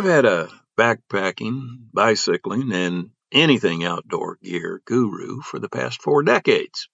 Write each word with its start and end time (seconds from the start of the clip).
I've 0.00 0.06
had 0.06 0.24
a 0.24 0.48
backpacking, 0.78 1.92
bicycling, 1.92 2.72
and 2.72 3.10
anything 3.30 3.84
outdoor 3.84 4.38
gear 4.42 4.80
guru 4.86 5.42
for 5.42 5.58
the 5.58 5.68
past 5.68 6.00
four 6.00 6.22
decades. 6.22 6.88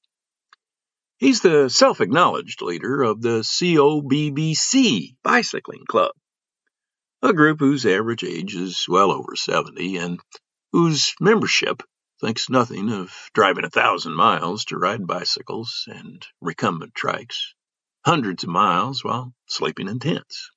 He's 1.16 1.40
the 1.40 1.68
self 1.68 2.00
acknowledged 2.00 2.62
leader 2.62 3.04
of 3.04 3.22
the 3.22 3.43
COBBC 3.43 5.14
Bicycling 5.22 5.84
Club, 5.89 6.16
a 7.22 7.32
group 7.32 7.61
whose 7.61 7.86
average 7.86 8.25
age 8.25 8.57
is 8.57 8.86
well 8.89 9.13
over 9.13 9.36
70 9.36 9.99
and 9.99 10.18
whose 10.72 11.14
membership 11.21 11.85
thinks 12.21 12.50
nothing 12.50 12.91
of 12.91 13.14
driving 13.32 13.64
a 13.64 13.71
thousand 13.71 14.14
miles 14.14 14.64
to 14.64 14.79
ride 14.79 15.07
bicycles 15.07 15.85
and 15.86 16.27
recumbent 16.41 16.93
trikes, 16.93 17.52
hundreds 18.04 18.43
of 18.43 18.50
miles 18.50 19.04
while 19.04 19.32
sleeping 19.46 19.86
in 19.86 20.00
tents. 20.00 20.50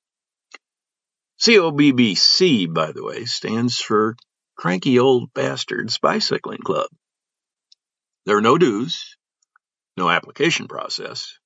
COBBC, 1.40 2.70
by 2.70 2.92
the 2.92 3.02
way, 3.02 3.24
stands 3.24 3.80
for 3.80 4.14
Cranky 4.56 4.98
Old 4.98 5.32
Bastards 5.32 5.96
Bicycling 5.96 6.58
Club. 6.58 6.88
There 8.26 8.36
are 8.36 8.42
no 8.42 8.58
dues, 8.58 9.16
no 9.96 10.10
application 10.10 10.68
process, 10.68 11.38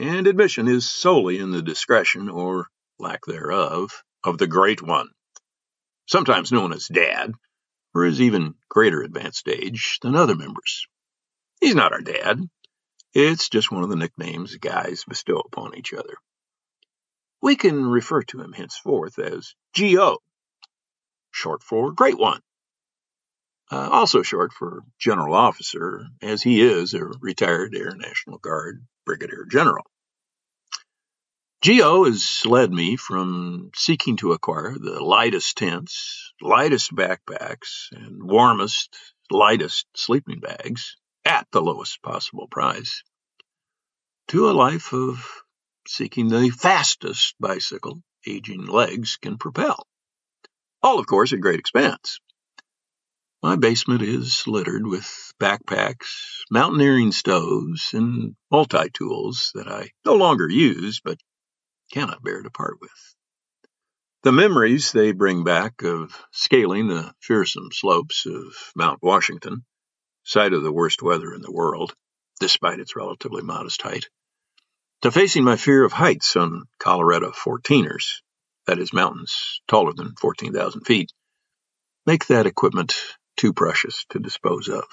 and 0.00 0.26
admission 0.26 0.68
is 0.68 0.90
solely 0.90 1.38
in 1.38 1.50
the 1.50 1.60
discretion 1.60 2.30
or 2.30 2.68
lack 2.98 3.26
thereof 3.26 4.02
of 4.24 4.38
the 4.38 4.46
Great 4.46 4.80
One, 4.80 5.10
sometimes 6.06 6.50
known 6.50 6.72
as 6.72 6.86
Dad, 6.86 7.32
or 7.94 8.04
his 8.04 8.22
even 8.22 8.54
greater 8.70 9.02
advanced 9.02 9.48
age 9.48 9.98
than 10.00 10.16
other 10.16 10.34
members. 10.34 10.86
He's 11.60 11.74
not 11.74 11.92
our 11.92 12.00
dad. 12.00 12.40
It's 13.12 13.50
just 13.50 13.70
one 13.70 13.82
of 13.82 13.90
the 13.90 13.96
nicknames 13.96 14.56
guys 14.56 15.04
bestow 15.06 15.40
upon 15.40 15.76
each 15.76 15.92
other. 15.92 16.16
We 17.42 17.56
can 17.56 17.84
refer 17.86 18.22
to 18.22 18.40
him 18.40 18.52
henceforth 18.52 19.18
as 19.18 19.54
G.O., 19.74 20.18
short 21.30 21.62
for 21.62 21.92
Great 21.92 22.18
One. 22.18 22.40
Uh, 23.70 23.88
also 23.90 24.22
short 24.22 24.52
for 24.52 24.82
General 24.98 25.34
Officer, 25.34 26.06
as 26.22 26.42
he 26.42 26.60
is 26.60 26.94
a 26.94 27.04
retired 27.20 27.74
Air 27.74 27.94
National 27.96 28.38
Guard 28.38 28.86
Brigadier 29.04 29.44
General. 29.50 29.84
G.O. 31.62 32.04
has 32.04 32.42
led 32.44 32.70
me 32.70 32.96
from 32.96 33.70
seeking 33.74 34.16
to 34.18 34.32
acquire 34.32 34.76
the 34.78 35.02
lightest 35.02 35.56
tents, 35.56 36.32
lightest 36.40 36.94
backpacks, 36.94 37.90
and 37.90 38.22
warmest, 38.22 38.96
lightest 39.30 39.86
sleeping 39.96 40.38
bags 40.38 40.96
at 41.24 41.48
the 41.50 41.60
lowest 41.60 42.00
possible 42.02 42.46
price 42.48 43.02
to 44.28 44.48
a 44.48 44.52
life 44.52 44.92
of 44.92 45.42
seeking 45.88 46.28
the 46.28 46.50
fastest 46.50 47.34
bicycle 47.40 48.02
aging 48.26 48.66
legs 48.66 49.16
can 49.16 49.38
propel. 49.38 49.86
All, 50.82 50.98
of 50.98 51.06
course, 51.06 51.32
at 51.32 51.40
great 51.40 51.58
expense. 51.58 52.20
My 53.42 53.56
basement 53.56 54.02
is 54.02 54.46
littered 54.46 54.86
with 54.86 55.32
backpacks, 55.38 56.42
mountaineering 56.50 57.12
stoves, 57.12 57.94
and 57.94 58.34
multi 58.50 58.90
tools 58.90 59.52
that 59.54 59.68
I 59.68 59.90
no 60.04 60.14
longer 60.14 60.48
use 60.48 61.00
but 61.00 61.20
cannot 61.92 62.22
bear 62.22 62.42
to 62.42 62.50
part 62.50 62.80
with. 62.80 63.14
The 64.22 64.32
memories 64.32 64.90
they 64.90 65.12
bring 65.12 65.44
back 65.44 65.82
of 65.82 66.20
scaling 66.32 66.88
the 66.88 67.14
fearsome 67.20 67.70
slopes 67.72 68.26
of 68.26 68.72
Mount 68.74 69.00
Washington, 69.02 69.64
site 70.24 70.52
of 70.52 70.64
the 70.64 70.72
worst 70.72 71.02
weather 71.02 71.32
in 71.32 71.42
the 71.42 71.52
world, 71.52 71.94
despite 72.40 72.80
its 72.80 72.96
relatively 72.96 73.42
modest 73.42 73.82
height, 73.82 74.08
to 75.02 75.10
facing 75.10 75.44
my 75.44 75.56
fear 75.56 75.84
of 75.84 75.92
heights 75.92 76.36
on 76.36 76.64
Colorado 76.78 77.30
14ers, 77.30 78.20
that 78.66 78.78
is, 78.78 78.92
mountains 78.92 79.60
taller 79.68 79.92
than 79.92 80.14
14,000 80.16 80.82
feet, 80.82 81.12
make 82.06 82.26
that 82.26 82.46
equipment 82.46 82.94
too 83.36 83.52
precious 83.52 84.04
to 84.10 84.18
dispose 84.18 84.68
of. 84.68 84.84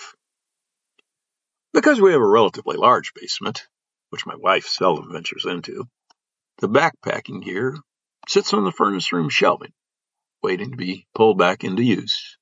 Because 1.73 1.99
we 1.99 2.11
have 2.11 2.21
a 2.21 2.27
relatively 2.27 2.77
large 2.77 3.13
basement, 3.13 3.67
which 4.09 4.25
my 4.25 4.35
wife 4.35 4.65
seldom 4.65 5.11
ventures 5.11 5.45
into, 5.45 5.87
the 6.59 6.69
backpacking 6.69 7.43
gear 7.43 7.77
sits 8.27 8.53
on 8.53 8.63
the 8.63 8.71
furnace 8.71 9.11
room 9.11 9.29
shelving, 9.29 9.73
waiting 10.43 10.71
to 10.71 10.77
be 10.77 11.07
pulled 11.15 11.37
back 11.37 11.63
into 11.63 11.81
use 11.81 12.37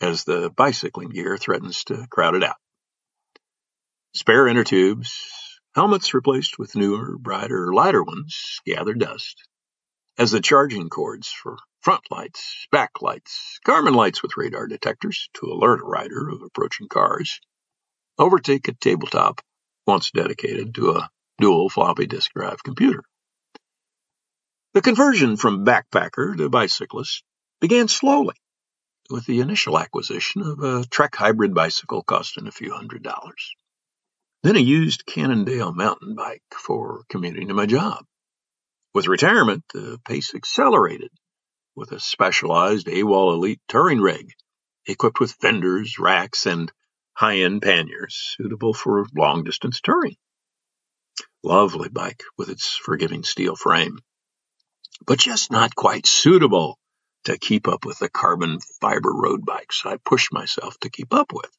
as 0.00 0.24
the 0.24 0.50
bicycling 0.50 1.10
gear 1.10 1.36
threatens 1.36 1.84
to 1.84 2.06
crowd 2.08 2.34
it 2.34 2.42
out. 2.42 2.56
Spare 4.14 4.48
inner 4.48 4.64
tubes, 4.64 5.47
Helmets 5.74 6.14
replaced 6.14 6.58
with 6.58 6.74
newer, 6.74 7.18
brighter, 7.18 7.72
lighter 7.72 8.02
ones 8.02 8.60
gather 8.64 8.94
dust. 8.94 9.46
As 10.16 10.30
the 10.30 10.40
charging 10.40 10.88
cords 10.88 11.28
for 11.28 11.58
front 11.80 12.02
lights, 12.10 12.66
back 12.72 13.02
lights, 13.02 13.60
Garmin 13.66 13.94
lights 13.94 14.22
with 14.22 14.36
radar 14.36 14.66
detectors 14.66 15.28
to 15.34 15.46
alert 15.46 15.80
a 15.80 15.84
rider 15.84 16.28
of 16.30 16.42
approaching 16.42 16.88
cars, 16.88 17.40
overtake 18.18 18.66
a 18.68 18.72
tabletop 18.72 19.40
once 19.86 20.10
dedicated 20.10 20.74
to 20.74 20.92
a 20.92 21.10
dual 21.38 21.68
floppy 21.68 22.06
disk 22.06 22.32
drive 22.32 22.62
computer. 22.64 23.04
The 24.74 24.82
conversion 24.82 25.36
from 25.36 25.64
backpacker 25.64 26.36
to 26.36 26.48
bicyclist 26.48 27.22
began 27.60 27.88
slowly 27.88 28.34
with 29.10 29.26
the 29.26 29.40
initial 29.40 29.78
acquisition 29.78 30.42
of 30.42 30.60
a 30.60 30.84
Trek 30.86 31.14
hybrid 31.14 31.54
bicycle 31.54 32.02
costing 32.02 32.46
a 32.46 32.52
few 32.52 32.72
hundred 32.72 33.02
dollars. 33.02 33.54
Then 34.42 34.56
I 34.56 34.60
used 34.60 35.04
Cannondale 35.04 35.72
mountain 35.72 36.14
bike 36.14 36.44
for 36.52 37.02
commuting 37.08 37.48
to 37.48 37.54
my 37.54 37.66
job. 37.66 38.04
With 38.94 39.08
retirement, 39.08 39.64
the 39.74 39.98
pace 40.04 40.32
accelerated 40.34 41.10
with 41.74 41.90
a 41.90 41.98
specialized 41.98 42.86
AWOL 42.86 43.34
Elite 43.34 43.60
touring 43.68 44.00
rig 44.00 44.32
equipped 44.86 45.18
with 45.18 45.32
fenders, 45.32 45.98
racks, 45.98 46.46
and 46.46 46.72
high-end 47.14 47.62
panniers 47.62 48.36
suitable 48.36 48.72
for 48.72 49.06
long-distance 49.14 49.80
touring. 49.80 50.16
Lovely 51.42 51.88
bike 51.88 52.22
with 52.36 52.48
its 52.48 52.76
forgiving 52.76 53.24
steel 53.24 53.56
frame, 53.56 53.98
but 55.04 55.18
just 55.18 55.50
not 55.50 55.74
quite 55.74 56.06
suitable 56.06 56.78
to 57.24 57.38
keep 57.38 57.66
up 57.66 57.84
with 57.84 57.98
the 57.98 58.08
carbon 58.08 58.60
fiber 58.80 59.12
road 59.12 59.44
bikes 59.44 59.82
I 59.84 59.96
pushed 59.96 60.32
myself 60.32 60.78
to 60.80 60.90
keep 60.90 61.12
up 61.12 61.32
with 61.32 61.50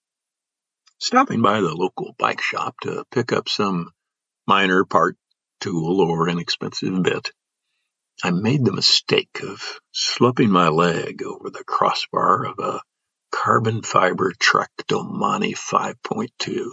stopping 1.00 1.42
by 1.42 1.62
the 1.62 1.74
local 1.74 2.14
bike 2.18 2.42
shop 2.42 2.76
to 2.82 3.06
pick 3.12 3.32
up 3.32 3.50
some 3.50 3.92
minor 4.46 4.86
part, 4.86 5.18
tool, 5.62 6.02
or 6.02 6.30
inexpensive 6.30 7.02
bit, 7.02 7.32
I 8.24 8.32
made 8.32 8.66
the 8.66 8.74
mistake 8.74 9.42
of 9.44 9.80
slipping 9.94 10.50
my 10.50 10.68
leg 10.68 11.24
over 11.24 11.50
the 11.50 11.64
crossbar 11.64 12.46
of 12.46 12.60
a 12.60 12.82
carbon 13.32 13.82
fiber 13.82 14.34
Trek 14.38 14.72
Domane 14.88 15.54
5.2. 15.54 16.72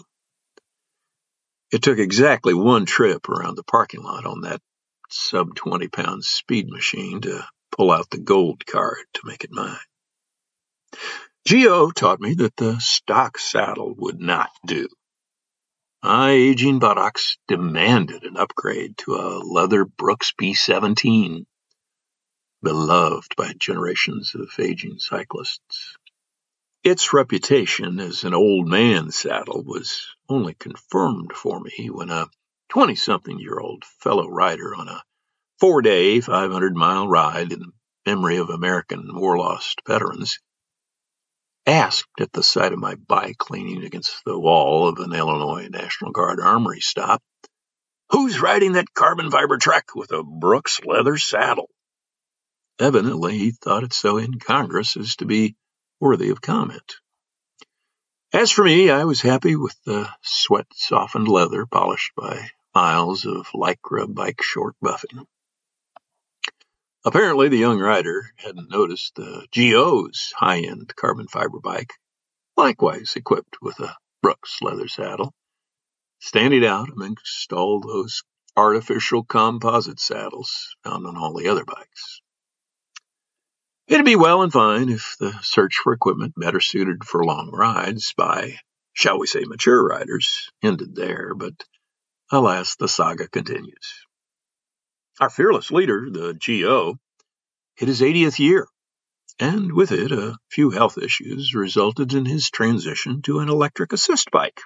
It 1.73 1.83
took 1.83 1.99
exactly 1.99 2.55
one 2.55 2.85
trip 2.85 3.29
around 3.29 3.57
the 3.57 3.65
parking 3.65 4.03
lot 4.03 4.27
on 4.27 4.41
that 4.43 4.61
sub 5.09 5.55
20 5.55 5.89
pound 5.89 6.25
speed 6.25 6.69
machine 6.69 7.21
to 7.21 7.45
pull 7.71 7.93
out 7.93 8.11
the 8.11 8.19
gold 8.19 8.67
card 8.67 9.05
to 9.15 9.21
make 9.25 9.45
it 9.45 9.53
mine. 9.53 9.79
GO 11.49 11.93
taught 11.93 12.21
me 12.21 12.35
that 12.35 12.57
the 12.57 12.81
stock 12.81 13.39
saddle 13.39 13.95
would 13.99 14.21
not 14.21 14.51
do. 14.67 14.89
My 16.03 16.33
aging 16.33 16.81
buttocks 16.81 17.39
demanded 17.47 18.25
an 18.25 18.37
upgrade 18.37 18.99
to 18.99 19.15
a 19.15 19.39
leather 19.39 19.85
Brooks 19.85 20.33
B17, 20.33 21.47
beloved 22.63 23.37
by 23.37 23.53
generations 23.57 24.35
of 24.35 24.51
aging 24.59 24.99
cyclists. 24.99 25.97
Its 26.83 27.13
reputation 27.13 28.01
as 28.01 28.25
an 28.25 28.35
old 28.35 28.67
man 28.67 29.13
saddle 29.13 29.63
was 29.63 30.05
only 30.29 30.55
confirmed 30.55 31.33
for 31.33 31.61
me 31.61 31.91
when 31.91 32.11
a 32.11 32.27
20 32.71 32.97
something 32.97 33.39
year 33.39 33.61
old 33.61 33.85
fellow 33.85 34.29
rider 34.29 34.75
on 34.75 34.89
a 34.89 35.01
four 35.61 35.81
day, 35.81 36.21
500 36.21 36.75
mile 36.75 37.07
ride 37.07 37.53
in 37.53 37.73
memory 38.05 38.39
of 38.39 38.51
American 38.51 39.11
war 39.15 39.39
lost 39.39 39.81
veterans 39.87 40.41
asked 41.67 42.21
at 42.21 42.33
the 42.33 42.43
sight 42.43 42.73
of 42.73 42.79
my 42.79 42.95
bike 42.95 43.51
leaning 43.51 43.85
against 43.85 44.25
the 44.25 44.39
wall 44.39 44.89
of 44.89 44.99
an 44.99 45.13
Illinois 45.13 45.69
National 45.69 46.13
Guard 46.13 46.41
armory 46.41 46.81
stop, 46.81 47.23
Who's 48.11 48.41
riding 48.41 48.73
that 48.73 48.95
carbon 48.95 49.31
fiber 49.31 49.59
Trek 49.59 49.95
with 49.95 50.13
a 50.13 50.23
Brooks 50.23 50.81
leather 50.85 51.19
saddle? 51.19 51.71
Evidently, 52.79 53.39
he 53.39 53.51
thought 53.51 53.83
it 53.83 53.93
so 53.93 54.19
incongruous 54.19 54.97
as 54.97 55.17
to 55.17 55.25
be 55.25 55.57
worthy 55.99 56.31
of 56.31 56.41
comment. 56.41 56.97
As 58.33 58.53
for 58.53 58.65
me, 58.65 58.91
I 58.91 59.05
was 59.05 59.21
happy 59.23 59.57
with 59.57 59.77
the 59.85 60.09
sweat 60.23 60.67
softened 60.75 61.27
leather 61.27 61.67
polished 61.67 62.13
by 62.17 62.51
miles 62.75 63.27
of 63.27 63.49
lycra 63.55 64.07
bike 64.13 64.43
short 64.43 64.77
buffing. 64.85 65.27
Apparently, 67.07 67.49
the 67.49 67.57
young 67.57 67.79
rider 67.79 68.33
hadn't 68.35 68.69
noticed 68.69 69.15
the 69.15 69.47
GO's 69.55 70.33
high 70.37 70.59
end 70.63 70.93
carbon 70.97 71.29
fiber 71.29 71.61
bike, 71.61 71.93
likewise 72.57 73.15
equipped 73.15 73.63
with 73.63 73.79
a 73.79 73.95
Brooks 74.23 74.59
leather 74.61 74.89
saddle, 74.89 75.33
standing 76.19 76.67
out 76.67 76.91
amongst 76.91 77.53
all 77.53 77.79
those 77.79 78.25
artificial 78.57 79.23
composite 79.23 80.01
saddles 80.01 80.75
found 80.83 81.07
on 81.07 81.17
all 81.17 81.33
the 81.33 81.47
other 81.47 81.65
bikes. 81.65 82.23
It'd 83.87 84.05
be 84.05 84.17
well 84.17 84.43
and 84.43 84.53
fine 84.53 84.89
if 84.89 85.15
the 85.21 85.33
search 85.43 85.77
for 85.77 85.93
equipment 85.93 86.35
better 86.37 86.59
suited 86.59 87.05
for 87.05 87.25
long 87.25 87.53
rides 87.53 88.15
by, 88.17 88.59
shall 88.95 89.21
we 89.21 89.29
say, 89.29 89.45
mature 89.45 89.81
riders 89.81 90.51
ended 90.61 90.97
there, 90.97 91.37
but 91.37 91.55
alas, 92.33 92.75
the 92.75 92.89
saga 92.89 93.29
continues. 93.29 94.06
Our 95.19 95.31
fearless 95.31 95.71
leader, 95.71 96.09
the 96.11 96.35
GO, 96.35 96.99
hit 97.77 97.89
his 97.89 98.03
80th 98.03 98.39
year, 98.39 98.69
and 99.39 99.73
with 99.73 99.91
it, 99.91 100.13
a 100.13 100.37
few 100.51 100.71
health 100.71 100.99
issues 100.99 101.55
resulted 101.55 102.13
in 102.13 102.27
his 102.27 102.51
transition 102.51 103.23
to 103.23 103.39
an 103.39 103.49
electric 103.49 103.95
assist 103.95 104.31
bike. 104.31 104.61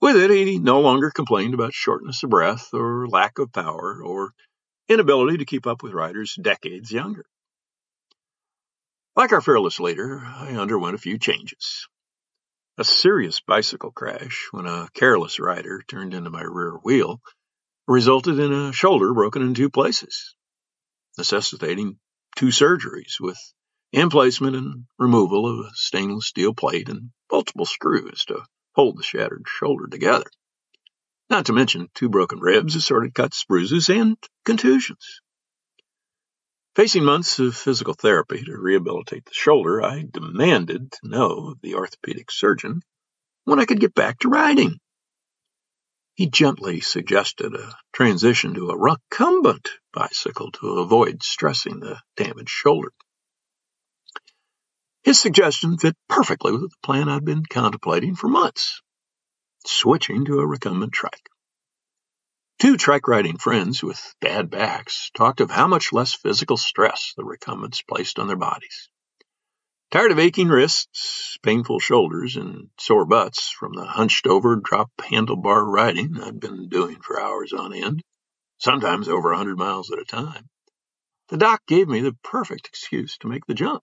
With 0.00 0.16
it, 0.16 0.30
he 0.30 0.58
no 0.58 0.80
longer 0.80 1.10
complained 1.10 1.52
about 1.52 1.74
shortness 1.74 2.22
of 2.22 2.30
breath 2.30 2.72
or 2.72 3.06
lack 3.08 3.38
of 3.38 3.52
power 3.52 4.02
or 4.02 4.32
inability 4.88 5.36
to 5.38 5.44
keep 5.44 5.66
up 5.66 5.82
with 5.82 5.92
riders 5.92 6.34
decades 6.40 6.90
younger. 6.90 7.26
Like 9.16 9.32
our 9.32 9.42
fearless 9.42 9.80
leader, 9.80 10.22
I 10.24 10.52
underwent 10.52 10.94
a 10.94 10.98
few 10.98 11.18
changes. 11.18 11.86
A 12.78 12.84
serious 12.84 13.40
bicycle 13.40 13.90
crash 13.90 14.48
when 14.50 14.64
a 14.64 14.88
careless 14.94 15.38
rider 15.38 15.82
turned 15.86 16.14
into 16.14 16.30
my 16.30 16.42
rear 16.42 16.78
wheel 16.82 17.20
resulted 17.90 18.38
in 18.38 18.52
a 18.52 18.72
shoulder 18.72 19.12
broken 19.12 19.42
in 19.42 19.52
two 19.52 19.68
places, 19.68 20.36
necessitating 21.18 21.98
two 22.36 22.46
surgeries 22.46 23.18
with 23.20 23.36
emplacement 23.92 24.54
and 24.54 24.84
removal 24.96 25.44
of 25.46 25.66
a 25.66 25.70
stainless 25.74 26.26
steel 26.26 26.54
plate 26.54 26.88
and 26.88 27.10
multiple 27.32 27.66
screws 27.66 28.24
to 28.26 28.44
hold 28.76 28.96
the 28.96 29.02
shattered 29.02 29.44
shoulder 29.48 29.88
together. 29.88 30.30
Not 31.28 31.46
to 31.46 31.52
mention 31.52 31.88
two 31.92 32.08
broken 32.08 32.38
ribs, 32.38 32.76
assorted 32.76 33.12
cuts, 33.12 33.44
bruises, 33.44 33.88
and 33.88 34.16
contusions. 34.44 35.20
Facing 36.76 37.02
months 37.04 37.40
of 37.40 37.56
physical 37.56 37.94
therapy 37.94 38.44
to 38.44 38.56
rehabilitate 38.56 39.24
the 39.24 39.34
shoulder, 39.34 39.82
I 39.82 40.04
demanded 40.08 40.92
to 40.92 41.08
know 41.08 41.48
of 41.48 41.60
the 41.60 41.74
orthopedic 41.74 42.30
surgeon 42.30 42.82
when 43.44 43.58
I 43.58 43.64
could 43.64 43.80
get 43.80 43.94
back 43.94 44.20
to 44.20 44.28
riding. 44.28 44.78
He 46.20 46.26
gently 46.26 46.82
suggested 46.82 47.54
a 47.54 47.74
transition 47.94 48.52
to 48.52 48.68
a 48.68 48.76
recumbent 48.76 49.70
bicycle 49.90 50.52
to 50.52 50.80
avoid 50.80 51.22
stressing 51.22 51.80
the 51.80 51.98
damaged 52.14 52.50
shoulder. 52.50 52.92
His 55.02 55.18
suggestion 55.18 55.78
fit 55.78 55.96
perfectly 56.10 56.52
with 56.52 56.60
the 56.60 56.76
plan 56.82 57.08
I'd 57.08 57.24
been 57.24 57.46
contemplating 57.46 58.16
for 58.16 58.28
months 58.28 58.82
switching 59.64 60.26
to 60.26 60.40
a 60.40 60.46
recumbent 60.46 60.92
trike. 60.92 61.30
Two 62.58 62.76
trike 62.76 63.08
riding 63.08 63.38
friends 63.38 63.82
with 63.82 64.14
bad 64.20 64.50
backs 64.50 65.10
talked 65.16 65.40
of 65.40 65.50
how 65.50 65.68
much 65.68 65.90
less 65.90 66.12
physical 66.12 66.58
stress 66.58 67.14
the 67.16 67.24
recumbents 67.24 67.80
placed 67.80 68.18
on 68.18 68.28
their 68.28 68.36
bodies. 68.36 68.90
Tired 69.90 70.12
of 70.12 70.20
aching 70.20 70.46
wrists, 70.46 71.36
painful 71.42 71.80
shoulders, 71.80 72.36
and 72.36 72.70
sore 72.78 73.04
butts 73.04 73.50
from 73.50 73.72
the 73.72 73.84
hunched 73.84 74.28
over 74.28 74.54
drop 74.54 74.88
handlebar 75.00 75.64
riding 75.64 76.16
I'd 76.22 76.38
been 76.38 76.68
doing 76.68 77.00
for 77.00 77.20
hours 77.20 77.52
on 77.52 77.74
end, 77.74 78.00
sometimes 78.58 79.08
over 79.08 79.32
a 79.32 79.36
hundred 79.36 79.58
miles 79.58 79.90
at 79.90 79.98
a 79.98 80.04
time, 80.04 80.48
the 81.26 81.36
doc 81.36 81.62
gave 81.66 81.88
me 81.88 82.02
the 82.02 82.16
perfect 82.22 82.68
excuse 82.68 83.18
to 83.18 83.26
make 83.26 83.46
the 83.46 83.54
jump. 83.54 83.82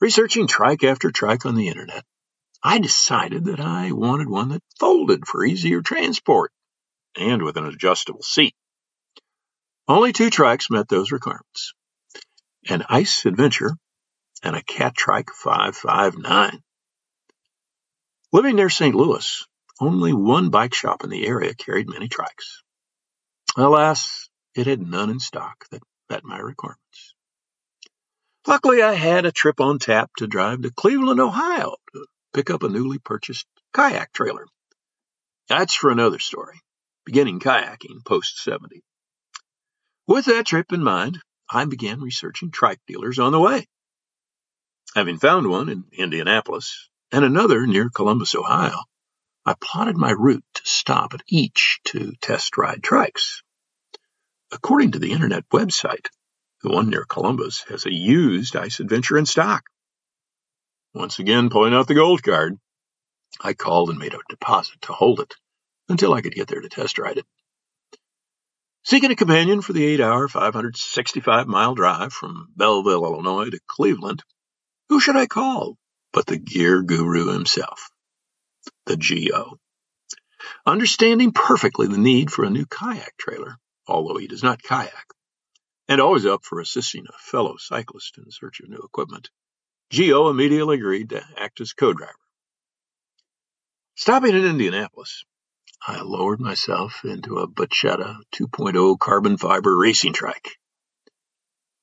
Researching 0.00 0.48
trike 0.48 0.82
after 0.82 1.12
trike 1.12 1.46
on 1.46 1.54
the 1.54 1.68
internet, 1.68 2.04
I 2.64 2.80
decided 2.80 3.44
that 3.44 3.60
I 3.60 3.92
wanted 3.92 4.28
one 4.28 4.48
that 4.48 4.64
folded 4.80 5.24
for 5.24 5.44
easier 5.44 5.82
transport 5.82 6.50
and 7.16 7.44
with 7.44 7.56
an 7.56 7.66
adjustable 7.66 8.22
seat. 8.22 8.56
Only 9.86 10.12
two 10.12 10.30
trikes 10.30 10.68
met 10.68 10.88
those 10.88 11.12
requirements 11.12 11.74
an 12.68 12.84
Ice 12.88 13.24
Adventure 13.24 13.76
and 14.42 14.56
a 14.56 14.62
Catrike 14.62 15.30
559. 15.30 16.62
Living 18.32 18.56
near 18.56 18.70
St. 18.70 18.94
Louis, 18.94 19.46
only 19.80 20.12
one 20.12 20.50
bike 20.50 20.74
shop 20.74 21.04
in 21.04 21.10
the 21.10 21.26
area 21.26 21.54
carried 21.54 21.88
many 21.88 22.08
trikes. 22.08 22.62
Alas, 23.56 24.28
it 24.54 24.66
had 24.66 24.80
none 24.80 25.10
in 25.10 25.20
stock 25.20 25.66
that 25.70 25.82
met 26.08 26.24
my 26.24 26.38
requirements. 26.38 27.14
Luckily, 28.46 28.82
I 28.82 28.94
had 28.94 29.24
a 29.24 29.32
trip 29.32 29.60
on 29.60 29.78
tap 29.78 30.10
to 30.16 30.26
drive 30.26 30.62
to 30.62 30.70
Cleveland, 30.70 31.20
Ohio 31.20 31.76
to 31.92 32.06
pick 32.34 32.50
up 32.50 32.62
a 32.62 32.68
newly 32.68 32.98
purchased 32.98 33.46
kayak 33.72 34.12
trailer. 34.12 34.46
That's 35.48 35.74
for 35.74 35.90
another 35.90 36.18
story, 36.18 36.60
beginning 37.04 37.40
kayaking 37.40 38.04
post 38.04 38.42
70. 38.42 38.82
With 40.06 40.24
that 40.26 40.46
trip 40.46 40.72
in 40.72 40.82
mind, 40.82 41.20
I 41.50 41.64
began 41.66 42.00
researching 42.00 42.50
trike 42.50 42.80
dealers 42.86 43.18
on 43.18 43.32
the 43.32 43.40
way. 43.40 43.66
Having 44.94 45.18
found 45.18 45.48
one 45.48 45.68
in 45.70 45.84
Indianapolis 45.92 46.90
and 47.10 47.24
another 47.24 47.66
near 47.66 47.88
Columbus, 47.88 48.34
Ohio, 48.34 48.76
I 49.44 49.54
plotted 49.54 49.96
my 49.96 50.10
route 50.10 50.44
to 50.54 50.62
stop 50.64 51.14
at 51.14 51.22
each 51.26 51.80
to 51.84 52.12
test 52.20 52.56
ride 52.56 52.82
trikes. 52.82 53.42
According 54.52 54.92
to 54.92 54.98
the 54.98 55.12
internet 55.12 55.48
website, 55.48 56.08
the 56.62 56.70
one 56.70 56.90
near 56.90 57.04
Columbus 57.04 57.64
has 57.68 57.86
a 57.86 57.92
used 57.92 58.54
Ice 58.54 58.80
Adventure 58.80 59.16
in 59.16 59.24
stock. 59.24 59.64
Once 60.94 61.18
again, 61.18 61.48
pulling 61.48 61.72
out 61.72 61.88
the 61.88 61.94
gold 61.94 62.22
card, 62.22 62.58
I 63.40 63.54
called 63.54 63.88
and 63.88 63.98
made 63.98 64.12
a 64.12 64.18
deposit 64.28 64.82
to 64.82 64.92
hold 64.92 65.20
it 65.20 65.34
until 65.88 66.12
I 66.12 66.20
could 66.20 66.34
get 66.34 66.48
there 66.48 66.60
to 66.60 66.68
test 66.68 66.98
ride 66.98 67.16
it. 67.16 67.26
Seeking 68.84 69.10
a 69.10 69.16
companion 69.16 69.62
for 69.62 69.72
the 69.72 69.86
eight 69.86 70.00
hour, 70.00 70.28
565 70.28 71.46
mile 71.46 71.74
drive 71.74 72.12
from 72.12 72.48
Belleville, 72.54 73.04
Illinois 73.04 73.48
to 73.48 73.60
Cleveland, 73.66 74.22
who 74.92 75.00
should 75.00 75.16
I 75.16 75.26
call 75.26 75.78
but 76.12 76.26
the 76.26 76.36
gear 76.36 76.82
guru 76.82 77.32
himself, 77.32 77.90
the 78.84 78.98
GO. 78.98 79.58
Understanding 80.66 81.32
perfectly 81.32 81.86
the 81.86 81.96
need 81.96 82.30
for 82.30 82.44
a 82.44 82.50
new 82.50 82.66
kayak 82.66 83.16
trailer, 83.16 83.56
although 83.86 84.18
he 84.18 84.26
does 84.26 84.42
not 84.42 84.62
kayak, 84.62 85.06
and 85.88 85.98
always 85.98 86.26
up 86.26 86.44
for 86.44 86.60
assisting 86.60 87.06
a 87.08 87.18
fellow 87.18 87.56
cyclist 87.56 88.18
in 88.18 88.30
search 88.30 88.60
of 88.60 88.68
new 88.68 88.82
equipment, 88.84 89.30
GO 89.96 90.28
immediately 90.28 90.76
agreed 90.76 91.08
to 91.08 91.24
act 91.38 91.62
as 91.62 91.72
co-driver. 91.72 92.12
Stopping 93.94 94.34
in 94.34 94.44
Indianapolis, 94.44 95.24
I 95.88 96.02
lowered 96.02 96.38
myself 96.38 97.00
into 97.02 97.38
a 97.38 97.48
Bacchetta 97.48 98.18
2.0 98.34 98.98
carbon 98.98 99.38
fiber 99.38 99.74
racing 99.74 100.12
trike. 100.12 100.50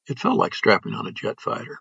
It 0.08 0.20
felt 0.20 0.38
like 0.38 0.54
strapping 0.54 0.94
on 0.94 1.08
a 1.08 1.12
jet 1.12 1.42
fighter. 1.42 1.80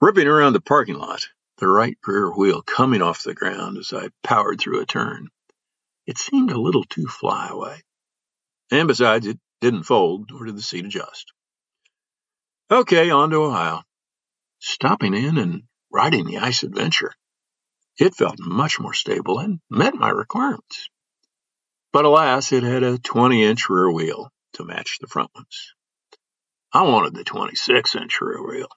Ripping 0.00 0.26
around 0.28 0.52
the 0.52 0.60
parking 0.60 0.96
lot, 0.96 1.26
the 1.56 1.66
right 1.66 1.96
rear 2.06 2.30
wheel 2.30 2.60
coming 2.60 3.00
off 3.00 3.22
the 3.22 3.34
ground 3.34 3.78
as 3.78 3.94
I 3.94 4.10
powered 4.22 4.60
through 4.60 4.80
a 4.80 4.86
turn, 4.86 5.28
it 6.06 6.18
seemed 6.18 6.50
a 6.50 6.60
little 6.60 6.84
too 6.84 7.06
flyaway. 7.06 7.82
And 8.70 8.88
besides, 8.88 9.26
it 9.26 9.38
didn't 9.62 9.84
fold, 9.84 10.28
nor 10.30 10.44
did 10.44 10.56
the 10.56 10.62
seat 10.62 10.84
adjust. 10.84 11.32
Okay, 12.70 13.08
on 13.10 13.30
to 13.30 13.36
Ohio. 13.36 13.82
Stopping 14.58 15.14
in 15.14 15.38
and 15.38 15.62
riding 15.90 16.26
the 16.26 16.38
ice 16.38 16.62
adventure. 16.62 17.14
It 17.98 18.14
felt 18.14 18.38
much 18.38 18.78
more 18.78 18.92
stable 18.92 19.38
and 19.38 19.60
met 19.70 19.94
my 19.94 20.10
requirements. 20.10 20.90
But 21.92 22.04
alas, 22.04 22.52
it 22.52 22.62
had 22.62 22.82
a 22.82 22.98
20 22.98 23.42
inch 23.42 23.70
rear 23.70 23.90
wheel 23.90 24.30
to 24.54 24.64
match 24.64 24.98
the 25.00 25.06
front 25.06 25.30
ones. 25.34 25.72
I 26.70 26.82
wanted 26.82 27.14
the 27.14 27.24
26 27.24 27.94
inch 27.94 28.20
rear 28.20 28.46
wheel. 28.46 28.68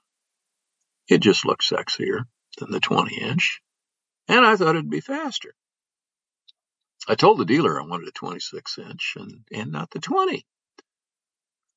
It 1.09 1.21
just 1.21 1.43
looked 1.43 1.63
sexier 1.63 2.25
than 2.59 2.69
the 2.69 2.79
20 2.79 3.19
inch, 3.19 3.61
and 4.27 4.45
I 4.45 4.55
thought 4.55 4.75
it'd 4.75 4.91
be 4.91 5.01
faster. 5.01 5.55
I 7.07 7.15
told 7.15 7.39
the 7.39 7.45
dealer 7.45 7.81
I 7.81 7.85
wanted 7.85 8.07
a 8.07 8.11
26 8.11 8.77
inch 8.77 9.15
and, 9.17 9.43
and 9.51 9.71
not 9.71 9.89
the 9.89 9.99
20. 9.99 10.45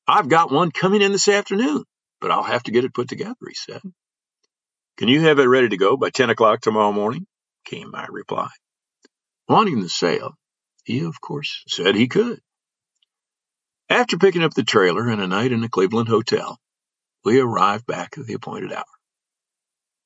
I've 0.07 0.29
got 0.29 0.51
one 0.51 0.71
coming 0.71 1.01
in 1.01 1.11
this 1.11 1.27
afternoon, 1.27 1.83
but 2.21 2.29
I'll 2.29 2.43
have 2.43 2.63
to 2.63 2.71
get 2.71 2.85
it 2.85 2.93
put 2.93 3.09
together, 3.09 3.35
he 3.47 3.55
said. 3.55 3.81
Can 4.97 5.07
you 5.07 5.21
have 5.21 5.39
it 5.39 5.45
ready 5.45 5.69
to 5.69 5.77
go 5.77 5.97
by 5.97 6.11
10 6.11 6.29
o'clock 6.29 6.61
tomorrow 6.61 6.91
morning? 6.91 7.25
came 7.65 7.89
my 7.89 8.05
reply. 8.09 8.49
Wanting 9.47 9.81
the 9.81 9.89
sale, 9.89 10.35
he, 10.83 11.05
of 11.05 11.19
course, 11.19 11.63
said 11.67 11.95
he 11.95 12.07
could. 12.07 12.39
After 13.89 14.17
picking 14.17 14.43
up 14.43 14.53
the 14.53 14.63
trailer 14.63 15.09
and 15.09 15.21
a 15.21 15.27
night 15.27 15.51
in 15.51 15.63
a 15.63 15.69
Cleveland 15.69 16.09
hotel, 16.09 16.59
we 17.25 17.39
arrived 17.39 17.87
back 17.87 18.17
at 18.17 18.27
the 18.27 18.33
appointed 18.33 18.71
hour. 18.71 18.83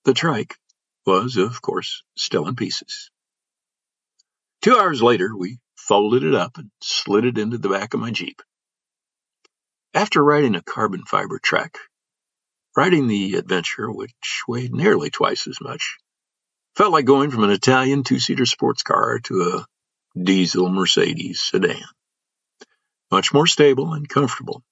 The 0.08 0.14
trike 0.14 0.56
was, 1.06 1.36
of 1.36 1.62
course, 1.62 2.02
still 2.16 2.48
in 2.48 2.56
pieces. 2.56 3.12
Two 4.62 4.78
hours 4.78 5.04
later, 5.04 5.36
we 5.36 5.60
folded 5.76 6.24
it 6.24 6.34
up 6.34 6.58
and 6.58 6.72
slid 6.82 7.26
it 7.26 7.38
into 7.38 7.58
the 7.58 7.68
back 7.68 7.94
of 7.94 8.00
my 8.00 8.12
Jeep. 8.12 8.42
After 9.94 10.24
riding 10.24 10.56
a 10.56 10.62
carbon 10.62 11.04
fiber 11.04 11.40
trek, 11.44 11.78
riding 12.74 13.08
the 13.08 13.36
adventure, 13.36 13.92
which 13.92 14.44
weighed 14.48 14.74
nearly 14.74 15.10
twice 15.10 15.46
as 15.46 15.60
much, 15.60 15.98
felt 16.78 16.94
like 16.94 17.04
going 17.04 17.30
from 17.30 17.44
an 17.44 17.52
Italian 17.52 18.06
two 18.06 18.22
seater 18.22 18.46
sports 18.46 18.84
car 18.84 19.20
to 19.26 19.42
a 19.58 19.66
diesel 20.18 20.70
Mercedes 20.70 21.42
sedan. 21.42 21.84
Much 23.12 23.34
more 23.34 23.46
stable 23.46 23.92
and 23.92 24.08
comfortable, 24.08 24.64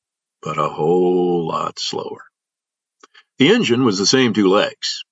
but 0.42 0.58
a 0.58 0.70
whole 0.70 1.46
lot 1.46 1.78
slower. 1.78 2.24
The 3.38 3.50
engine 3.50 3.84
was 3.84 3.98
the 3.98 4.06
same 4.06 4.34
two 4.34 4.48
legs, 4.48 5.04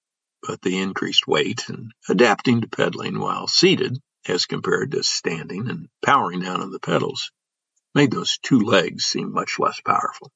but 0.45 0.61
the 0.61 0.77
increased 0.77 1.25
weight 1.27 1.69
and 1.69 1.91
adapting 2.09 2.61
to 2.61 2.67
pedaling 2.67 3.17
while 3.17 3.47
seated, 3.47 3.97
as 4.27 4.45
compared 4.45 4.91
to 4.91 5.03
standing 5.03 5.69
and 5.69 5.87
powering 6.03 6.41
down 6.41 6.61
on 6.61 6.71
the 6.71 6.79
pedals, 6.79 7.31
made 7.95 8.11
those 8.11 8.37
two 8.39 8.59
legs 8.59 9.05
seem 9.05 9.31
much 9.31 9.57
less 9.57 9.79
powerful. 9.81 10.31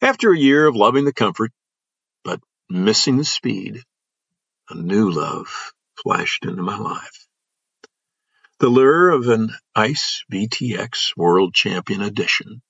After 0.00 0.32
a 0.32 0.38
year 0.38 0.66
of 0.66 0.76
loving 0.76 1.04
the 1.04 1.12
comfort, 1.12 1.52
but 2.24 2.40
missing 2.68 3.16
the 3.16 3.24
speed, 3.24 3.82
a 4.68 4.74
new 4.74 5.10
love 5.10 5.72
flashed 6.02 6.44
into 6.44 6.62
my 6.62 6.76
life. 6.76 7.26
The 8.58 8.68
lure 8.68 9.10
of 9.10 9.28
an 9.28 9.50
ICE 9.74 10.24
VTX 10.30 11.16
World 11.16 11.54
Champion 11.54 12.02
Edition 12.02 12.62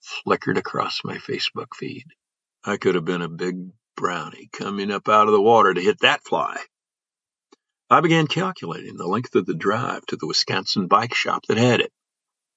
flickered 0.00 0.58
across 0.58 1.00
my 1.04 1.16
Facebook 1.16 1.74
feed. 1.74 2.04
I 2.64 2.76
could 2.76 2.94
have 2.94 3.04
been 3.04 3.22
a 3.22 3.28
big 3.28 3.70
brownie 3.96 4.48
coming 4.52 4.90
up 4.90 5.08
out 5.08 5.26
of 5.26 5.32
the 5.32 5.40
water 5.40 5.72
to 5.72 5.80
hit 5.80 5.98
that 6.00 6.24
fly. 6.24 6.56
I 7.90 8.00
began 8.00 8.26
calculating 8.26 8.96
the 8.96 9.06
length 9.06 9.34
of 9.34 9.46
the 9.46 9.54
drive 9.54 10.04
to 10.06 10.16
the 10.16 10.26
Wisconsin 10.26 10.86
bike 10.88 11.14
shop 11.14 11.44
that 11.48 11.58
had 11.58 11.80
it. 11.80 11.92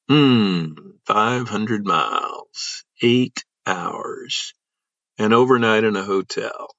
Hmm, 0.10 0.74
500 1.06 1.86
miles, 1.86 2.84
eight 3.01 3.44
hours, 3.65 4.53
an 5.17 5.34
overnight 5.34 5.84
in 5.84 5.96
a 5.96 6.03
hotel. 6.03 6.74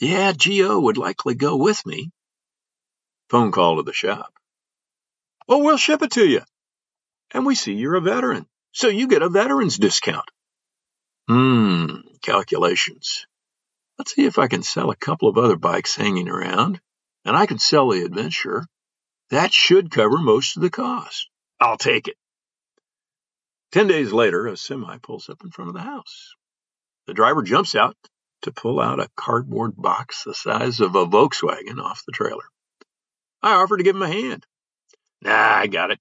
Yeah, 0.00 0.32
GO 0.32 0.78
would 0.80 0.96
likely 0.96 1.34
go 1.34 1.56
with 1.56 1.84
me. 1.84 2.10
Phone 3.28 3.50
call 3.50 3.76
to 3.76 3.82
the 3.82 3.92
shop. 3.92 4.32
Oh, 5.48 5.58
we'll 5.58 5.76
ship 5.76 6.02
it 6.02 6.12
to 6.12 6.26
you. 6.26 6.42
And 7.32 7.44
we 7.44 7.54
see 7.54 7.74
you're 7.74 7.96
a 7.96 8.00
veteran, 8.00 8.46
so 8.72 8.88
you 8.88 9.08
get 9.08 9.22
a 9.22 9.28
veteran's 9.28 9.76
discount. 9.76 10.30
Hmm, 11.28 11.96
calculations. 12.22 13.26
Let's 13.98 14.14
see 14.14 14.26
if 14.26 14.38
I 14.38 14.46
can 14.46 14.62
sell 14.62 14.90
a 14.90 14.96
couple 14.96 15.28
of 15.28 15.38
other 15.38 15.56
bikes 15.56 15.96
hanging 15.96 16.28
around, 16.28 16.80
and 17.24 17.36
I 17.36 17.46
can 17.46 17.58
sell 17.58 17.88
the 17.88 18.04
adventure. 18.04 18.64
That 19.30 19.52
should 19.52 19.90
cover 19.90 20.18
most 20.18 20.56
of 20.56 20.62
the 20.62 20.70
cost. 20.70 21.28
I'll 21.60 21.76
take 21.76 22.06
it. 22.06 22.16
Ten 23.72 23.88
days 23.88 24.12
later, 24.12 24.46
a 24.46 24.56
semi 24.56 24.98
pulls 24.98 25.28
up 25.28 25.42
in 25.42 25.50
front 25.50 25.68
of 25.68 25.74
the 25.74 25.82
house. 25.82 26.34
The 27.06 27.14
driver 27.14 27.42
jumps 27.42 27.74
out 27.74 27.96
to 28.42 28.52
pull 28.52 28.80
out 28.80 29.00
a 29.00 29.10
cardboard 29.16 29.74
box 29.76 30.24
the 30.24 30.34
size 30.34 30.80
of 30.80 30.94
a 30.94 31.04
Volkswagen 31.04 31.82
off 31.82 32.04
the 32.06 32.12
trailer. 32.12 32.44
I 33.42 33.54
offer 33.54 33.76
to 33.76 33.82
give 33.82 33.96
him 33.96 34.02
a 34.02 34.08
hand. 34.08 34.46
Nah, 35.20 35.32
I 35.32 35.66
got 35.66 35.90
it, 35.90 35.98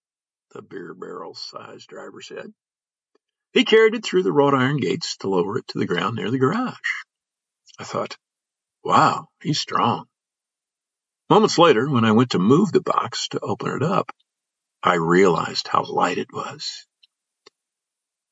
the 0.54 0.62
beer 0.62 0.94
barrel 0.94 1.34
sized 1.34 1.88
driver 1.88 2.22
said. 2.22 2.54
He 3.54 3.66
carried 3.66 3.96
it 3.96 4.06
through 4.06 4.24
the 4.24 4.32
wrought 4.32 4.54
iron 4.54 4.78
gates 4.78 5.18
to 5.18 5.30
lower 5.30 5.58
it 5.58 5.68
to 5.70 5.80
the 5.80 5.88
ground 5.88 6.16
near 6.16 6.30
the 6.30 6.38
garage. 6.38 6.78
I 7.80 7.84
thought, 7.84 8.18
wow, 8.84 9.28
he's 9.42 9.60
strong. 9.60 10.08
Moments 11.30 11.58
later, 11.58 11.90
when 11.90 12.06
I 12.06 12.14
went 12.14 12.32
to 12.32 12.40
move 12.40 12.72
the 12.72 12.82
box 12.82 13.28
to 13.30 13.40
open 13.40 13.72
it 13.72 13.84
up, 13.84 14.12
I 14.82 14.96
realized 14.96 15.68
how 15.68 15.84
light 15.84 16.18
it 16.18 16.32
was. 16.32 16.88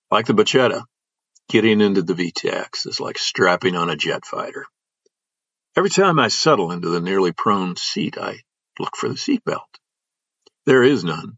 Like 0.09 0.27
the 0.27 0.33
Bacchetta, 0.33 0.85
getting 1.49 1.81
into 1.81 2.01
the 2.01 2.13
VTX 2.13 2.87
is 2.87 2.99
like 2.99 3.17
strapping 3.17 3.75
on 3.75 3.89
a 3.89 3.95
jet 3.95 4.25
fighter. 4.25 4.65
Every 5.75 5.89
time 5.89 6.19
I 6.19 6.29
settle 6.29 6.71
into 6.71 6.89
the 6.89 7.01
nearly 7.01 7.33
prone 7.33 7.75
seat, 7.75 8.17
I 8.17 8.37
look 8.79 8.95
for 8.95 9.09
the 9.09 9.15
seatbelt. 9.15 9.67
There 10.65 10.83
is 10.83 11.03
none. 11.03 11.37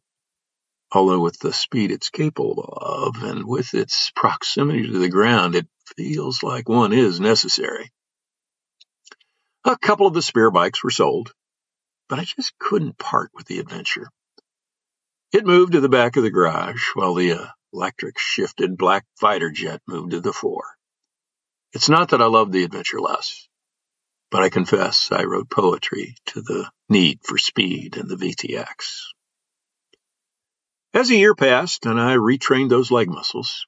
Although 0.92 1.20
with 1.20 1.40
the 1.40 1.52
speed 1.52 1.92
it's 1.92 2.10
capable 2.10 2.62
of 2.62 3.24
and 3.24 3.46
with 3.46 3.74
its 3.74 4.12
proximity 4.16 4.84
to 4.84 5.00
the 5.00 5.10
ground, 5.10 5.56
it 5.56 5.68
feels 5.98 6.44
like 6.44 6.70
one 6.70 6.94
is 6.94 7.20
necessary. 7.20 7.92
A 9.68 9.78
couple 9.78 10.08
of 10.08 10.14
the 10.14 10.22
spare 10.22 10.50
bikes 10.50 10.82
were 10.82 10.90
sold, 10.90 11.34
but 12.08 12.20
I 12.20 12.24
just 12.24 12.58
couldn't 12.58 12.98
part 12.98 13.32
with 13.34 13.48
the 13.48 13.60
adventure. 13.60 14.10
It 15.34 15.46
moved 15.46 15.74
to 15.74 15.82
the 15.82 15.90
back 15.90 16.16
of 16.16 16.24
the 16.24 16.30
garage 16.30 16.92
while 16.94 17.14
the 17.14 17.52
electric 17.74 18.18
shifted 18.18 18.78
black 18.78 19.06
fighter 19.20 19.52
jet 19.52 19.82
moved 19.86 20.12
to 20.12 20.22
the 20.22 20.32
fore. 20.32 20.78
It's 21.74 21.90
not 21.90 22.12
that 22.12 22.22
I 22.22 22.28
loved 22.28 22.54
the 22.54 22.64
adventure 22.64 23.02
less, 23.02 23.50
but 24.32 24.42
I 24.42 24.48
confess 24.48 25.12
I 25.12 25.26
wrote 25.26 25.50
poetry 25.50 26.16
to 26.28 26.42
the 26.42 26.72
need 26.88 27.20
for 27.26 27.38
speed 27.38 27.98
in 27.98 28.08
the 28.08 28.16
VTX. 28.16 29.02
As 30.94 31.10
a 31.10 31.18
year 31.18 31.36
passed 31.36 31.86
and 31.86 32.00
I 32.00 32.16
retrained 32.16 32.70
those 32.70 32.90
leg 32.90 33.10
muscles, 33.10 33.68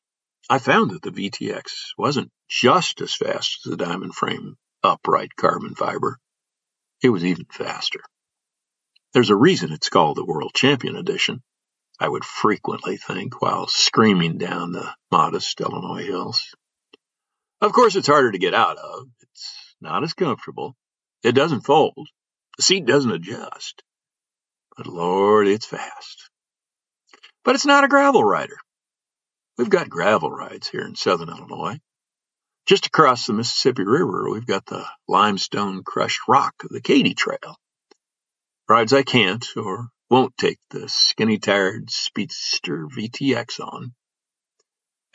I 0.49 0.59
found 0.59 0.91
that 0.91 1.01
the 1.01 1.11
VTX 1.11 1.89
wasn't 1.97 2.31
just 2.47 3.01
as 3.01 3.13
fast 3.13 3.65
as 3.65 3.71
the 3.71 3.75
diamond 3.75 4.15
frame 4.15 4.55
upright 4.83 5.35
carbon 5.35 5.75
fiber. 5.75 6.17
It 7.01 7.09
was 7.09 7.25
even 7.25 7.45
faster. 7.45 8.01
There's 9.13 9.29
a 9.29 9.35
reason 9.35 9.71
it's 9.71 9.89
called 9.89 10.17
the 10.17 10.25
World 10.25 10.51
Champion 10.53 10.95
Edition. 10.95 11.41
I 11.99 12.07
would 12.07 12.23
frequently 12.23 12.97
think 12.97 13.41
while 13.41 13.67
screaming 13.67 14.37
down 14.37 14.71
the 14.71 14.93
modest 15.11 15.59
Illinois 15.59 16.05
hills. 16.05 16.55
Of 17.61 17.73
course, 17.73 17.95
it's 17.95 18.07
harder 18.07 18.31
to 18.31 18.37
get 18.37 18.53
out 18.53 18.77
of. 18.77 19.07
It's 19.21 19.75
not 19.81 20.03
as 20.03 20.13
comfortable. 20.13 20.75
It 21.23 21.33
doesn't 21.33 21.65
fold. 21.65 22.07
The 22.57 22.63
seat 22.63 22.85
doesn't 22.85 23.11
adjust. 23.11 23.83
But 24.77 24.87
Lord, 24.87 25.47
it's 25.47 25.65
fast. 25.65 26.29
But 27.43 27.55
it's 27.55 27.65
not 27.65 27.83
a 27.83 27.89
gravel 27.89 28.23
rider. 28.23 28.57
We've 29.57 29.69
got 29.69 29.89
gravel 29.89 30.31
rides 30.31 30.69
here 30.69 30.85
in 30.85 30.95
southern 30.95 31.29
Illinois. 31.29 31.79
Just 32.69 32.85
across 32.85 33.25
the 33.25 33.33
Mississippi 33.33 33.83
River, 33.83 34.29
we've 34.29 34.45
got 34.45 34.63
the 34.67 34.85
limestone 35.07 35.81
crushed 35.83 36.27
rock 36.27 36.53
of 36.63 36.69
the 36.69 36.81
Katy 36.81 37.15
Trail. 37.15 37.57
Rides 38.67 38.93
I 38.93 39.01
can't 39.01 39.43
or 39.57 39.89
won't 40.07 40.37
take 40.37 40.59
the 40.69 40.87
skinny 40.87 41.39
tired 41.39 41.89
Speedster 41.89 42.85
VTX 42.85 43.59
on. 43.59 43.95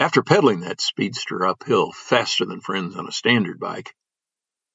After 0.01 0.25
pedaling 0.25 0.63
that 0.63 0.81
Speedster 0.81 1.47
uphill 1.47 1.93
faster 1.93 2.45
than 2.45 2.61
friends 2.61 2.97
on 2.97 3.07
a 3.07 3.13
standard 3.13 3.61
bike, 3.61 3.95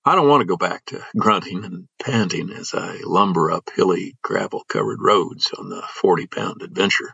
I 0.05 0.15
don't 0.15 0.29
want 0.29 0.39
to 0.39 0.47
go 0.47 0.55
back 0.55 0.85
to 0.85 1.05
grunting 1.17 1.65
and 1.65 1.89
panting 2.01 2.49
as 2.49 2.73
I 2.73 3.01
lumber 3.03 3.51
up 3.51 3.69
hilly, 3.75 4.15
gravel 4.23 4.63
covered 4.69 4.99
roads 5.01 5.51
on 5.51 5.67
the 5.67 5.81
40 5.95 6.27
pound 6.27 6.61
adventure. 6.61 7.13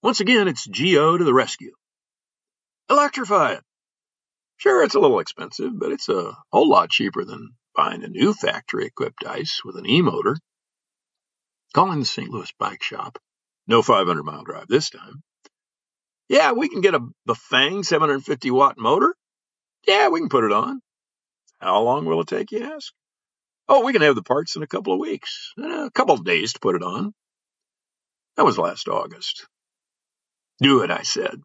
Once 0.00 0.20
again, 0.20 0.46
it's 0.46 0.64
GO 0.64 1.18
to 1.18 1.24
the 1.24 1.34
rescue. 1.34 1.72
Electrify 2.88 3.54
it. 3.54 3.65
Sure, 4.58 4.82
it's 4.82 4.94
a 4.94 5.00
little 5.00 5.20
expensive, 5.20 5.78
but 5.78 5.92
it's 5.92 6.08
a 6.08 6.32
whole 6.50 6.68
lot 6.68 6.90
cheaper 6.90 7.24
than 7.24 7.50
buying 7.74 8.02
a 8.02 8.08
new 8.08 8.32
factory 8.32 8.86
equipped 8.86 9.24
ice 9.26 9.60
with 9.64 9.76
an 9.76 9.86
e 9.86 10.00
motor. 10.00 10.36
Calling 11.74 12.00
the 12.00 12.06
St. 12.06 12.30
Louis 12.30 12.50
bike 12.58 12.82
shop. 12.82 13.18
No 13.66 13.82
500 13.82 14.22
mile 14.22 14.44
drive 14.44 14.68
this 14.68 14.90
time. 14.90 15.22
Yeah, 16.28 16.52
we 16.52 16.68
can 16.68 16.80
get 16.80 16.94
a 16.94 17.06
Bafang 17.28 17.84
750 17.84 18.50
watt 18.50 18.78
motor. 18.78 19.14
Yeah, 19.86 20.08
we 20.08 20.20
can 20.20 20.28
put 20.28 20.44
it 20.44 20.52
on. 20.52 20.80
How 21.60 21.82
long 21.82 22.06
will 22.06 22.20
it 22.20 22.28
take, 22.28 22.50
you 22.50 22.64
ask? 22.64 22.92
Oh, 23.68 23.84
we 23.84 23.92
can 23.92 24.02
have 24.02 24.14
the 24.14 24.22
parts 24.22 24.56
in 24.56 24.62
a 24.62 24.66
couple 24.66 24.92
of 24.92 25.00
weeks, 25.00 25.52
a 25.58 25.90
couple 25.90 26.14
of 26.14 26.24
days 26.24 26.52
to 26.52 26.60
put 26.60 26.76
it 26.76 26.82
on. 26.82 27.12
That 28.36 28.44
was 28.44 28.58
last 28.58 28.88
August. 28.88 29.46
Do 30.60 30.82
it, 30.82 30.90
I 30.90 31.02
said. 31.02 31.40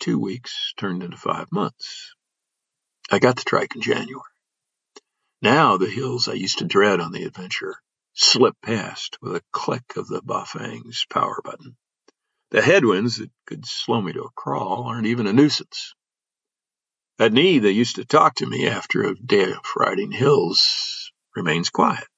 Two 0.00 0.18
weeks 0.18 0.72
turned 0.78 1.02
into 1.02 1.18
five 1.18 1.52
months. 1.52 2.14
I 3.10 3.18
got 3.18 3.36
the 3.36 3.44
trike 3.44 3.74
in 3.76 3.82
January. 3.82 4.22
Now 5.42 5.76
the 5.76 5.90
hills 5.90 6.26
I 6.26 6.32
used 6.32 6.58
to 6.58 6.64
dread 6.64 7.00
on 7.00 7.12
the 7.12 7.24
adventure 7.24 7.76
slip 8.14 8.56
past 8.62 9.18
with 9.20 9.36
a 9.36 9.42
click 9.52 9.96
of 9.96 10.08
the 10.08 10.22
Bafang's 10.22 11.04
power 11.10 11.40
button. 11.44 11.76
The 12.50 12.62
headwinds 12.62 13.18
that 13.18 13.30
could 13.46 13.66
slow 13.66 14.00
me 14.00 14.14
to 14.14 14.22
a 14.22 14.30
crawl 14.30 14.84
aren't 14.84 15.06
even 15.06 15.26
a 15.26 15.34
nuisance. 15.34 15.94
That 17.18 17.34
knee 17.34 17.58
they 17.58 17.70
used 17.70 17.96
to 17.96 18.06
talk 18.06 18.36
to 18.36 18.46
me 18.46 18.66
after 18.68 19.02
a 19.02 19.14
day 19.14 19.52
of 19.52 19.76
riding 19.76 20.12
hills 20.12 21.12
remains 21.36 21.68
quiet. 21.68 22.08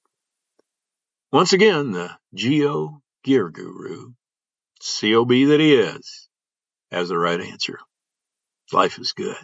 Once 1.33 1.51
again, 1.51 1.91
the 1.91 2.17
GO 2.33 3.01
Gear 3.23 3.49
Guru, 3.49 4.13
COB 4.79 5.29
that 5.47 5.59
he 5.59 5.75
is, 5.75 6.22
has 6.93 7.09
the 7.09 7.17
right 7.17 7.41
answer. 7.41 7.79
Life 8.71 8.99
is 8.99 9.13
good. 9.13 9.35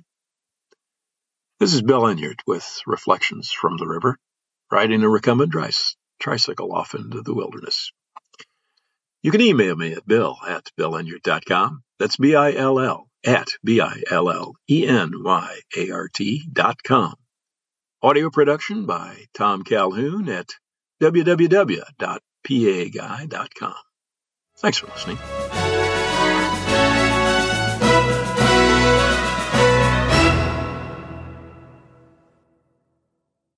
This 1.59 1.73
is 1.73 1.81
Bill 1.81 2.03
Enyart 2.03 2.41
with 2.47 2.81
Reflections 2.87 3.51
from 3.51 3.75
the 3.77 3.87
River, 3.87 4.17
riding 4.71 5.03
a 5.03 5.09
recumbent 5.09 5.53
tricycle 6.19 6.71
off 6.71 6.95
into 6.95 7.21
the 7.21 7.33
wilderness. 7.33 7.91
You 9.21 9.31
can 9.31 9.41
email 9.41 9.75
me 9.75 9.91
at 9.93 10.07
bill 10.07 10.37
at 10.47 10.71
billenyart.com. 10.79 11.83
That's 11.99 12.15
B-I-L-L 12.15 13.09
at 13.25 13.49
B-I-L-L-E-N-Y-A-R-T 13.65 14.09
dot 16.53 16.81
com. 16.83 17.15
Audio 18.01 18.29
production 18.29 18.85
by 18.85 19.25
Tom 19.33 19.63
Calhoun 19.63 20.29
at 20.29 20.53
www.paguy.com. 21.01 23.75
Thanks 24.57 24.77
for 24.77 24.87
listening. 24.87 25.17